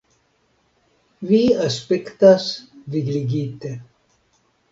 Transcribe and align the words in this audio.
Vi 1.31 1.41
aspektas 1.65 2.47
vigligite. 2.95 3.75